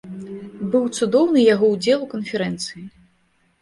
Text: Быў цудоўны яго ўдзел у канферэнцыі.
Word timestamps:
Быў 0.77 0.87
цудоўны 0.97 1.45
яго 1.53 1.71
ўдзел 1.77 1.99
у 2.09 2.11
канферэнцыі. 2.19 2.81